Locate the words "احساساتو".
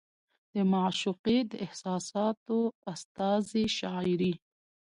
1.65-2.59